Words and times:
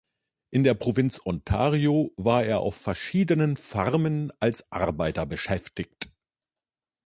In 0.49 0.63
der 0.63 0.73
Provinz 0.73 1.21
Ontario 1.25 2.11
war 2.17 2.43
er 2.43 2.61
auf 2.61 2.73
verschiedenen 2.75 3.55
Farmen 3.55 4.33
als 4.39 4.71
Arbeiter 4.71 5.27
beschäftigt. 5.27 6.09